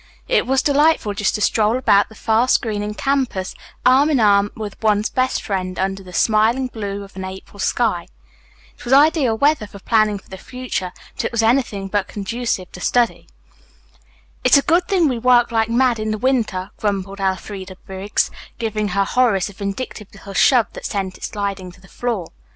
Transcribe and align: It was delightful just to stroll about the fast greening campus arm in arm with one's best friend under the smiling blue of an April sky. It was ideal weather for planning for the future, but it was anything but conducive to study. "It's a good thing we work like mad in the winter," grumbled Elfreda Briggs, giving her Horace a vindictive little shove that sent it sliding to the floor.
It 0.27 0.47
was 0.47 0.63
delightful 0.63 1.13
just 1.13 1.35
to 1.35 1.41
stroll 1.41 1.77
about 1.77 2.09
the 2.09 2.15
fast 2.15 2.63
greening 2.63 2.95
campus 2.95 3.53
arm 3.85 4.09
in 4.09 4.19
arm 4.19 4.51
with 4.55 4.81
one's 4.81 5.11
best 5.11 5.43
friend 5.43 5.77
under 5.77 6.01
the 6.01 6.11
smiling 6.11 6.65
blue 6.65 7.03
of 7.03 7.15
an 7.15 7.23
April 7.23 7.59
sky. 7.59 8.07
It 8.75 8.83
was 8.83 8.95
ideal 8.95 9.37
weather 9.37 9.67
for 9.67 9.77
planning 9.77 10.17
for 10.17 10.27
the 10.29 10.39
future, 10.39 10.91
but 11.15 11.25
it 11.25 11.31
was 11.31 11.43
anything 11.43 11.87
but 11.87 12.07
conducive 12.07 12.71
to 12.71 12.79
study. 12.81 13.27
"It's 14.43 14.57
a 14.57 14.63
good 14.63 14.87
thing 14.87 15.07
we 15.07 15.19
work 15.19 15.51
like 15.51 15.69
mad 15.69 15.99
in 15.99 16.09
the 16.09 16.17
winter," 16.17 16.71
grumbled 16.77 17.19
Elfreda 17.19 17.75
Briggs, 17.85 18.31
giving 18.57 18.87
her 18.87 19.05
Horace 19.05 19.49
a 19.49 19.53
vindictive 19.53 20.07
little 20.13 20.33
shove 20.33 20.65
that 20.73 20.83
sent 20.87 21.17
it 21.19 21.25
sliding 21.25 21.71
to 21.73 21.79
the 21.79 21.87
floor. 21.87 22.29